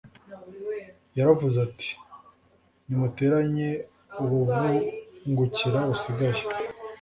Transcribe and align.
yaravuze 1.17 1.57
ati 1.67 1.89
Nimuteranye 2.87 3.69
ubuvungukira 4.23 5.79
busigaye 5.89 6.41